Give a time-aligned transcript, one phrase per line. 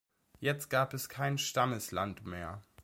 [0.39, 2.63] Jetzt gab es kein Stammesland mehr.